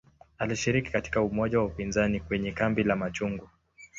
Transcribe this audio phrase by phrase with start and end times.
[0.37, 3.49] Alishiriki katika umoja wa upinzani kwenye "kambi la machungwa".